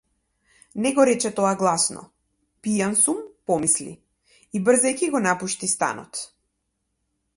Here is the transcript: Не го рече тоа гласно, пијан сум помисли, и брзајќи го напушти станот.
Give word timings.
Не 0.83 0.91
го 0.99 1.03
рече 1.09 1.31
тоа 1.39 1.51
гласно, 1.59 2.01
пијан 2.67 2.97
сум 3.03 3.21
помисли, 3.51 3.93
и 4.59 4.63
брзајќи 4.71 5.11
го 5.17 5.23
напушти 5.27 5.71
станот. 5.75 6.25